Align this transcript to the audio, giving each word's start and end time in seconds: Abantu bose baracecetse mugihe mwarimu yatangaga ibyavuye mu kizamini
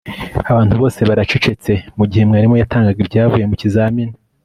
Abantu 0.51 0.73
bose 0.81 0.99
baracecetse 1.09 1.71
mugihe 1.97 2.23
mwarimu 2.27 2.55
yatangaga 2.57 2.99
ibyavuye 3.03 3.45
mu 3.49 3.55
kizamini 3.61 4.13